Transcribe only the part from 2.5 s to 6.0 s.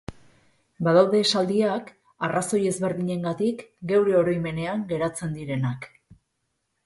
ezberdinengatik, geure oroimenean geratzen direnak.